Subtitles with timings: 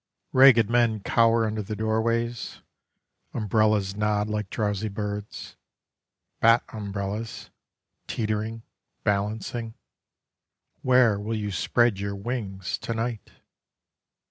[0.33, 2.63] Ragged men cower Under the doorways:
[3.35, 5.57] Umbrellas nod like drowsy birds.
[6.39, 7.51] Bat umbrellas,
[8.07, 8.63] Teetering,
[9.03, 9.75] balancing,
[10.81, 13.29] Where will you spread your wings to night?